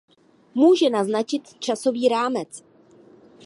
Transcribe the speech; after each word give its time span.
Může 0.55 0.89
naznačit 0.89 1.53
časový 1.59 2.07
rámec? 2.09 2.63